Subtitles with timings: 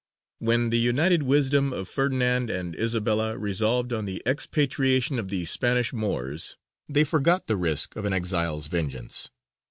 [0.39, 5.93] When the united wisdom of Ferdinand and Isabella resolved on the expatriation of the Spanish
[5.93, 6.57] Moors,
[6.89, 9.29] they forgot the risk of an exile's vengeance.